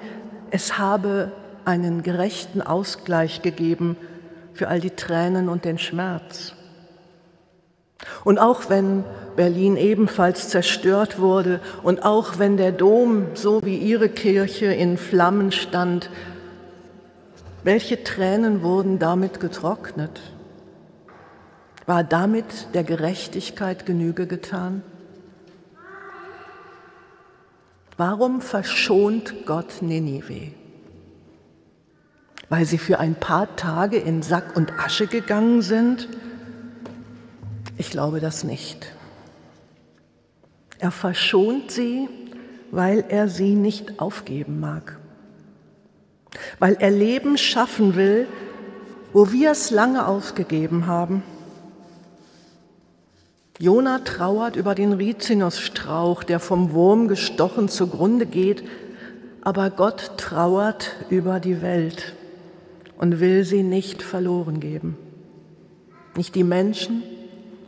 es 0.51 0.79
habe 0.79 1.33
einen 1.65 2.03
gerechten 2.03 2.63
Ausgleich 2.63 3.43
gegeben 3.43 3.97
für 4.55 4.69
all 4.69 4.81
die 4.81 4.91
Tränen 4.91 5.49
und 5.49 5.65
den 5.65 5.79
Schmerz? 5.79 6.55
Und 8.25 8.39
auch 8.39 8.71
wenn 8.71 9.05
Berlin 9.37 9.77
ebenfalls 9.77 10.49
zerstört 10.49 11.19
wurde 11.19 11.61
und 11.83 12.05
auch 12.05 12.39
wenn 12.39 12.57
der 12.57 12.73
Dom, 12.73 13.26
so 13.35 13.61
wie 13.63 13.76
ihre 13.76 14.09
Kirche, 14.09 14.67
in 14.67 14.97
Flammen 14.97 15.53
stand, 15.53 16.11
welche 17.63 18.03
Tränen 18.05 18.63
wurden 18.63 18.99
damit 18.99 19.41
getrocknet? 19.41 20.21
War 21.91 22.05
damit 22.05 22.73
der 22.73 22.85
Gerechtigkeit 22.85 23.85
Genüge 23.85 24.29
getan? 24.29 24.85
Warum 27.97 28.41
verschont 28.43 29.45
Gott 29.45 29.83
Ninive? 29.83 30.53
Weil 32.49 32.65
sie 32.65 32.79
für 32.79 33.00
ein 33.00 33.17
paar 33.17 33.57
Tage 33.57 33.97
in 33.97 34.23
Sack 34.23 34.57
und 34.57 34.73
Asche 34.79 35.09
gegangen 35.09 35.63
sind? 35.63 36.09
Ich 37.76 37.91
glaube 37.91 38.21
das 38.21 38.45
nicht. 38.45 38.95
Er 40.79 40.93
verschont 40.93 41.73
sie, 41.73 42.09
weil 42.71 43.05
er 43.09 43.29
sie 43.29 43.57
nicht 43.57 43.99
aufgeben 43.99 44.61
mag. 44.61 44.97
Weil 46.61 46.76
er 46.79 46.93
Leben 46.93 47.37
schaffen 47.37 47.97
will, 47.97 48.29
wo 49.13 49.33
wir 49.33 49.50
es 49.50 49.73
lange 49.73 50.07
aufgegeben 50.07 50.87
haben. 50.87 51.25
Jona 53.61 53.99
trauert 53.99 54.57
über 54.57 54.75
den 54.75 54.95
Rizinusstrauch, 54.95 56.25
der 56.25 56.41
vom 56.41 56.73
Wurm 56.73 57.09
gestochen 57.09 57.69
zugrunde 57.69 58.25
geht, 58.25 58.65
aber 59.43 59.69
Gott 59.69 60.13
trauert 60.17 60.97
über 61.11 61.41
die 61.41 61.61
Welt 61.61 62.15
und 62.97 63.21
will 63.21 63.45
sie 63.45 63.63
nicht 63.63 64.03
verloren 64.03 64.61
geben. 64.61 64.97
Nicht 66.17 66.37
die 66.37 66.45
Menschen 66.45 67.03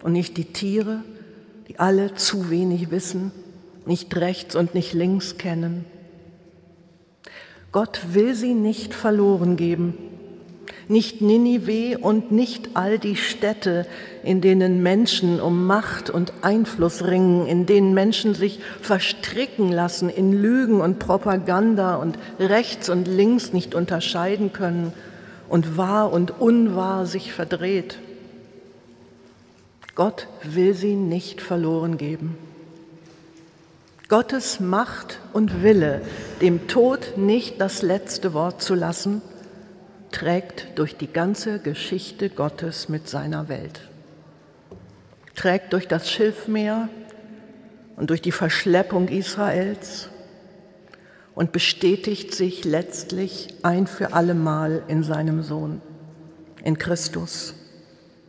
und 0.02 0.12
nicht 0.12 0.38
die 0.38 0.46
Tiere, 0.46 1.04
die 1.68 1.78
alle 1.78 2.14
zu 2.14 2.48
wenig 2.48 2.90
wissen, 2.90 3.30
nicht 3.84 4.16
rechts 4.16 4.56
und 4.56 4.74
nicht 4.74 4.94
links 4.94 5.36
kennen. 5.36 5.84
Gott 7.70 8.00
will 8.12 8.34
sie 8.34 8.54
nicht 8.54 8.94
verloren 8.94 9.56
geben, 9.58 9.98
nicht 10.92 11.20
Ninive 11.20 11.98
und 11.98 12.30
nicht 12.30 12.70
all 12.74 12.98
die 12.98 13.16
Städte, 13.16 13.86
in 14.22 14.40
denen 14.40 14.82
Menschen 14.82 15.40
um 15.40 15.66
Macht 15.66 16.10
und 16.10 16.32
Einfluss 16.42 17.04
ringen, 17.04 17.46
in 17.46 17.66
denen 17.66 17.94
Menschen 17.94 18.34
sich 18.34 18.60
verstricken 18.80 19.72
lassen 19.72 20.08
in 20.08 20.32
Lügen 20.32 20.80
und 20.80 20.98
Propaganda 21.00 21.96
und 21.96 22.18
rechts 22.38 22.88
und 22.88 23.08
links 23.08 23.52
nicht 23.52 23.74
unterscheiden 23.74 24.52
können 24.52 24.92
und 25.48 25.76
wahr 25.76 26.12
und 26.12 26.40
unwahr 26.40 27.06
sich 27.06 27.32
verdreht. 27.32 27.98
Gott 29.94 30.28
will 30.44 30.74
sie 30.74 30.94
nicht 30.94 31.40
verloren 31.40 31.98
geben. 31.98 32.36
Gottes 34.08 34.60
Macht 34.60 35.20
und 35.32 35.62
Wille, 35.62 36.02
dem 36.42 36.68
Tod 36.68 37.16
nicht 37.16 37.60
das 37.60 37.80
letzte 37.82 38.34
Wort 38.34 38.62
zu 38.62 38.74
lassen, 38.74 39.22
trägt 40.12 40.78
durch 40.78 40.96
die 40.96 41.12
ganze 41.12 41.58
Geschichte 41.58 42.30
Gottes 42.30 42.88
mit 42.88 43.08
seiner 43.08 43.48
Welt. 43.48 43.88
Trägt 45.34 45.72
durch 45.72 45.88
das 45.88 46.10
Schilfmeer 46.10 46.88
und 47.96 48.10
durch 48.10 48.22
die 48.22 48.32
Verschleppung 48.32 49.08
Israels 49.08 50.08
und 51.34 51.52
bestätigt 51.52 52.34
sich 52.34 52.64
letztlich 52.64 53.54
ein 53.62 53.86
für 53.86 54.12
allemal 54.12 54.82
in 54.88 55.02
seinem 55.02 55.42
Sohn, 55.42 55.80
in 56.62 56.78
Christus, 56.78 57.54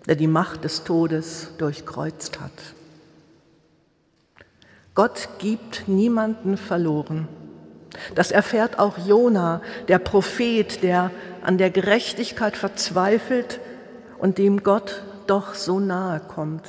der 0.08 0.16
die 0.16 0.28
Macht 0.28 0.64
des 0.64 0.84
Todes 0.84 1.50
durchkreuzt 1.58 2.40
hat. 2.40 2.52
Gott 4.96 5.28
gibt 5.40 5.88
niemanden 5.88 6.56
verloren. 6.56 7.28
Das 8.16 8.32
erfährt 8.32 8.80
auch 8.80 8.98
Jona, 8.98 9.62
der 9.88 10.00
Prophet, 10.00 10.84
der 10.84 11.12
an 11.42 11.58
der 11.58 11.70
Gerechtigkeit 11.70 12.58
verzweifelt 12.58 13.60
und 14.18 14.38
dem 14.38 14.64
Gott 14.64 15.04
doch 15.28 15.54
so 15.54 15.80
nahe 15.80 16.20
kommt. 16.20 16.68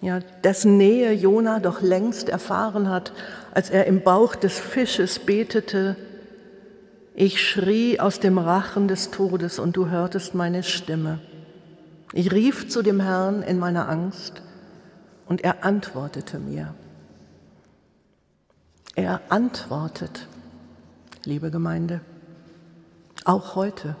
Ja, 0.00 0.20
dessen 0.42 0.76
Nähe 0.76 1.12
Jona 1.12 1.60
doch 1.60 1.80
längst 1.80 2.28
erfahren 2.28 2.90
hat, 2.90 3.12
als 3.52 3.70
er 3.70 3.86
im 3.86 4.02
Bauch 4.02 4.34
des 4.34 4.58
Fisches 4.58 5.18
betete, 5.18 5.96
ich 7.16 7.40
schrie 7.40 8.00
aus 8.00 8.18
dem 8.18 8.38
Rachen 8.38 8.88
des 8.88 9.12
Todes 9.12 9.60
und 9.60 9.76
du 9.76 9.88
hörtest 9.88 10.34
meine 10.34 10.64
Stimme. 10.64 11.20
Ich 12.12 12.32
rief 12.32 12.68
zu 12.68 12.82
dem 12.82 13.00
Herrn 13.00 13.42
in 13.42 13.58
meiner 13.58 13.88
Angst 13.88 14.42
und 15.26 15.44
er 15.44 15.64
antwortete 15.64 16.40
mir. 16.40 16.74
Er 18.96 19.20
antwortet, 19.28 20.28
liebe 21.24 21.50
Gemeinde, 21.50 22.00
auch 23.24 23.56
heute. 23.56 23.96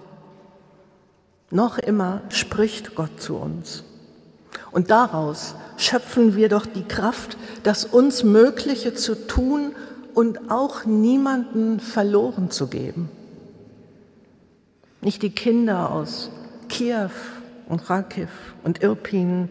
Noch 1.50 1.78
immer 1.78 2.22
spricht 2.28 2.94
Gott 2.94 3.20
zu 3.20 3.36
uns. 3.36 3.82
Und 4.70 4.90
daraus 4.90 5.56
schöpfen 5.76 6.36
wir 6.36 6.48
doch 6.48 6.66
die 6.66 6.84
Kraft, 6.84 7.36
das 7.64 7.84
uns 7.84 8.22
Mögliche 8.22 8.94
zu 8.94 9.26
tun 9.26 9.72
und 10.14 10.50
auch 10.50 10.84
niemanden 10.84 11.80
verloren 11.80 12.50
zu 12.50 12.68
geben. 12.68 13.08
Nicht 15.00 15.22
die 15.22 15.30
Kinder 15.30 15.90
aus 15.90 16.30
Kiew 16.68 17.10
und 17.68 17.84
Kharkiv 17.84 18.30
und 18.62 18.82
Irpin, 18.82 19.50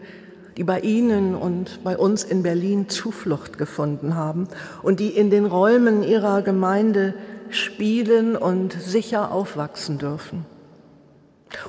die 0.56 0.64
bei 0.64 0.80
Ihnen 0.80 1.34
und 1.34 1.82
bei 1.82 1.96
uns 1.96 2.22
in 2.22 2.42
Berlin 2.42 2.88
Zuflucht 2.88 3.58
gefunden 3.58 4.14
haben 4.14 4.48
und 4.82 5.00
die 5.00 5.08
in 5.08 5.30
den 5.30 5.46
Räumen 5.46 6.02
ihrer 6.02 6.42
Gemeinde 6.42 7.14
spielen 7.50 8.36
und 8.36 8.72
sicher 8.72 9.32
aufwachsen 9.32 9.98
dürfen. 9.98 10.46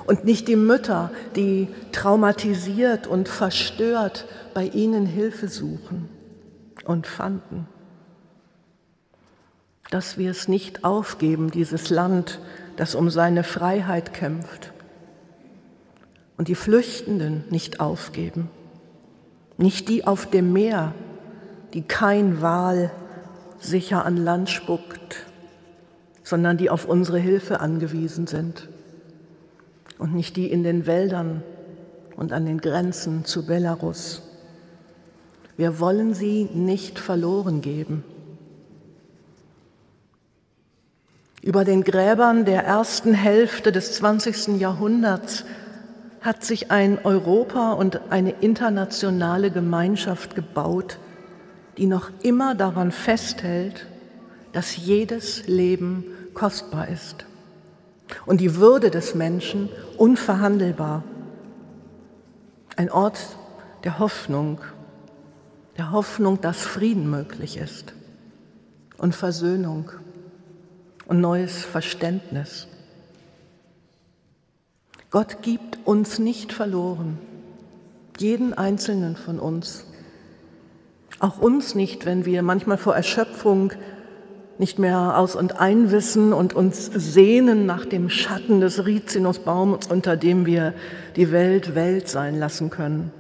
Und 0.06 0.26
nicht 0.26 0.48
die 0.48 0.56
Mütter, 0.56 1.12
die 1.36 1.68
traumatisiert 1.92 3.08
und 3.08 3.28
verstört 3.28 4.26
bei 4.54 4.66
Ihnen 4.66 5.06
Hilfe 5.06 5.48
suchen 5.48 6.10
und 6.86 7.06
fanden. 7.06 7.68
Dass 9.92 10.18
wir 10.18 10.32
es 10.32 10.48
nicht 10.48 10.84
aufgeben, 10.84 11.52
dieses 11.52 11.92
Land, 11.92 12.40
das 12.78 12.96
um 12.96 13.10
seine 13.12 13.44
Freiheit 13.44 14.14
kämpft. 14.14 14.74
Und 16.38 16.48
die 16.48 16.56
Flüchtenden 16.56 17.46
nicht 17.50 17.80
aufgeben 17.80 18.50
nicht 19.58 19.90
die 19.90 20.06
auf 20.06 20.30
dem 20.30 20.54
Meer, 20.54 20.94
die 21.74 21.82
kein 21.82 22.42
Wal 22.42 22.92
sicher 23.60 24.06
an 24.06 24.18
Land 24.18 24.50
spuckt, 24.50 25.26
sondern 26.24 26.58
die 26.58 26.70
auf 26.70 26.86
unsere 26.86 27.20
Hilfe 27.20 27.60
angewiesen 27.60 28.28
sind. 28.28 28.68
Und 29.98 30.14
nicht 30.14 30.36
die 30.36 30.52
in 30.52 30.64
den 30.64 30.86
Wäldern 30.86 31.44
und 32.18 32.34
an 32.34 32.46
den 32.46 32.60
Grenzen 32.60 33.26
zu 33.26 33.46
Belarus. 33.46 34.22
Wir 35.58 35.80
wollen 35.80 36.14
sie 36.14 36.50
nicht 36.54 37.00
verloren 37.00 37.62
geben. 37.62 38.04
Über 41.42 41.64
den 41.64 41.84
Gräbern 41.84 42.44
der 42.44 42.64
ersten 42.64 43.14
Hälfte 43.14 43.72
des 43.72 43.94
20. 43.94 44.60
Jahrhunderts 44.60 45.46
hat 46.26 46.44
sich 46.44 46.72
ein 46.72 46.98
Europa 47.06 47.74
und 47.74 48.12
eine 48.12 48.32
internationale 48.32 49.52
Gemeinschaft 49.52 50.34
gebaut, 50.34 50.98
die 51.78 51.86
noch 51.86 52.10
immer 52.24 52.56
daran 52.56 52.92
festhält, 52.92 53.86
dass 54.52 54.76
jedes 54.76 55.48
Leben 55.48 56.04
kostbar 56.34 56.88
ist 56.88 57.28
und 58.26 58.42
die 58.42 58.56
Würde 58.56 58.90
des 58.90 59.14
Menschen 59.14 59.70
unverhandelbar. 59.98 61.04
Ein 62.76 62.90
Ort 62.92 63.20
der 63.84 64.00
Hoffnung, 64.00 64.62
der 65.78 65.92
Hoffnung, 65.92 66.42
dass 66.42 66.62
Frieden 66.62 67.08
möglich 67.08 67.58
ist 67.58 67.94
und 68.98 69.14
Versöhnung 69.14 69.92
und 71.06 71.22
neues 71.22 71.64
Verständnis. 71.64 72.68
Gott 75.16 75.42
gibt 75.42 75.78
uns 75.86 76.20
nicht 76.20 76.52
verloren, 76.52 77.18
jeden 78.20 78.54
einzelnen 78.54 79.16
von 79.16 79.40
uns. 79.40 79.86
Auch 81.22 81.38
uns 81.40 81.74
nicht, 81.74 82.06
wenn 82.06 82.26
wir 82.26 82.44
manchmal 82.44 82.78
vor 82.78 82.98
Erschöpfung 82.98 83.72
nicht 84.58 84.78
mehr 84.78 85.18
aus 85.18 85.38
und 85.38 85.58
ein 85.58 85.90
wissen 85.90 86.34
und 86.34 86.54
uns 86.54 86.88
sehnen 86.94 87.66
nach 87.66 87.86
dem 87.86 88.10
Schatten 88.10 88.60
des 88.60 88.86
Rizinusbaums, 88.86 89.88
unter 89.88 90.18
dem 90.18 90.46
wir 90.46 90.74
die 91.16 91.32
Welt 91.32 91.76
Welt 91.76 92.10
sein 92.10 92.38
lassen 92.38 92.70
können. 92.70 93.14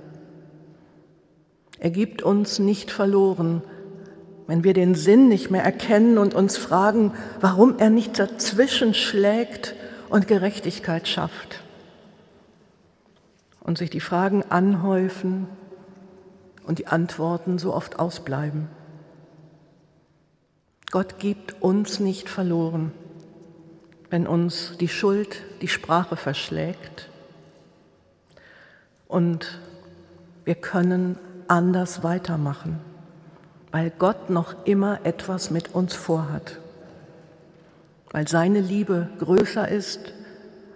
Er 1.79 1.91
gibt 1.91 2.23
uns 2.23 2.59
nicht 2.59 2.91
verloren, 2.91 3.61
wenn 4.47 4.65
wir 4.65 4.73
den 4.73 4.95
Sinn 4.95 5.29
nicht 5.29 5.49
mehr 5.49 5.63
erkennen 5.63 6.17
und 6.17 6.33
uns 6.33 6.57
fragen, 6.57 7.13
warum 7.39 7.75
er 7.77 7.89
nicht 7.89 8.19
dazwischen 8.19 8.93
schlägt 8.93 9.75
und 10.09 10.27
Gerechtigkeit 10.27 11.07
schafft 11.07 11.61
und 13.65 13.79
sich 13.79 13.89
die 13.89 13.99
Fragen 13.99 14.43
anhäufen 14.43 15.47
und 16.65 16.79
die 16.79 16.87
Antworten 16.87 17.57
so 17.57 17.73
oft 17.73 17.99
ausbleiben. 17.99 18.67
Gott 20.91 21.17
gibt 21.17 21.61
uns 21.61 21.99
nicht 21.99 22.29
verloren, 22.29 22.91
wenn 24.09 24.27
uns 24.27 24.77
die 24.79 24.87
Schuld 24.87 25.41
die 25.61 25.67
Sprache 25.67 26.15
verschlägt 26.15 27.09
und 29.07 29.59
wir 30.45 30.55
können 30.55 31.17
anders 31.47 32.03
weitermachen, 32.03 32.79
weil 33.71 33.89
Gott 33.89 34.29
noch 34.29 34.65
immer 34.65 34.99
etwas 35.05 35.49
mit 35.49 35.73
uns 35.73 35.95
vorhat, 35.95 36.59
weil 38.11 38.27
seine 38.27 38.61
Liebe 38.61 39.09
größer 39.17 39.67
ist, 39.67 40.13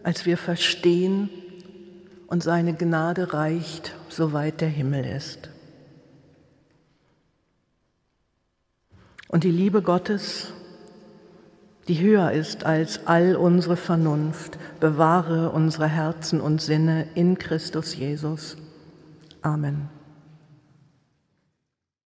als 0.04 0.25
wir 0.25 0.38
verstehen 0.38 1.30
und 2.30 2.44
seine 2.44 2.74
Gnade 2.74 3.34
reicht, 3.34 3.96
soweit 4.08 4.62
der 4.62 4.70
Himmel 4.70 5.04
ist. 5.06 5.50
Und 9.28 9.44
die 9.44 9.52
Liebe 9.52 9.82
Gottes, 9.82 10.54
die 11.88 12.00
höher 12.00 12.32
ist 12.32 12.65
als 12.65 13.08
all 13.08 13.36
unsere 13.36 13.78
Vernunft, 13.78 14.58
bewahre 14.80 15.52
unsere 15.52 15.88
Herzen 15.88 16.39
und 16.39 16.62
Sinne 16.62 17.08
in 17.15 17.38
Christus 17.38 17.96
Jesus. 17.96 18.58
Amen. 19.42 19.98